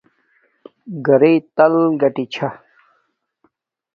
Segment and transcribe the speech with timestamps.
[1.07, 2.49] گھرݵ تل کاٹݵ چھا